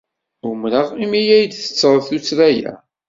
Umreɣ 0.49 0.87
imi 1.03 1.21
ay 1.35 1.45
d-tettred 1.45 2.01
tuttra-a. 2.07 2.71